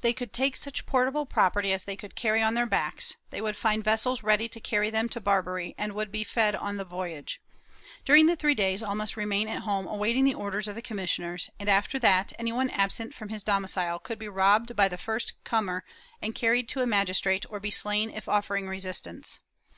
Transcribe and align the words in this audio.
They 0.00 0.14
could 0.14 0.32
take 0.32 0.56
such 0.56 0.86
portable 0.86 1.26
property 1.26 1.74
as 1.74 1.84
they 1.84 1.94
could 1.94 2.14
carry 2.16 2.40
on 2.40 2.54
their 2.54 2.64
backs; 2.64 3.16
they 3.28 3.42
would 3.42 3.54
find 3.54 3.84
vessels 3.84 4.22
ready 4.22 4.48
to 4.48 4.60
carry 4.60 4.88
them 4.88 5.10
to 5.10 5.20
Barbary 5.20 5.74
and 5.76 5.92
would 5.92 6.10
be 6.10 6.24
fed 6.24 6.54
on 6.54 6.78
the 6.78 6.86
voyage. 6.86 7.38
During 8.06 8.28
the 8.28 8.34
three 8.34 8.54
days 8.54 8.82
all 8.82 8.94
must 8.94 9.14
remain 9.14 9.48
at 9.48 9.64
home 9.64 9.86
awaiting 9.86 10.24
the 10.24 10.32
orders 10.32 10.68
of 10.68 10.74
the 10.74 10.80
commissioners 10.80 11.50
and, 11.60 11.68
after 11.68 11.98
that, 11.98 12.32
any 12.38 12.50
one 12.50 12.70
absent 12.70 13.14
from 13.14 13.28
his 13.28 13.44
domicile 13.44 13.98
could 13.98 14.18
be 14.18 14.26
robbed 14.26 14.74
by 14.74 14.88
the 14.88 14.96
first 14.96 15.34
comer 15.44 15.84
and 16.22 16.34
carried 16.34 16.66
to 16.70 16.80
a 16.80 16.86
magistrate 16.86 17.44
or 17.50 17.60
be 17.60 17.70
slain 17.70 18.08
if 18.08 18.30
offering 18.30 18.68
resistance. 18.68 19.40